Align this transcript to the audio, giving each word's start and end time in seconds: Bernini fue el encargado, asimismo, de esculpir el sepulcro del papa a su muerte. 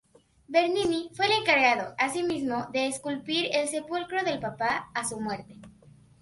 Bernini 0.49 1.11
fue 1.13 1.27
el 1.27 1.33
encargado, 1.43 1.93
asimismo, 1.99 2.67
de 2.73 2.87
esculpir 2.87 3.49
el 3.55 3.67
sepulcro 3.67 4.23
del 4.23 4.39
papa 4.39 4.89
a 4.95 5.07
su 5.07 5.19
muerte. 5.19 5.59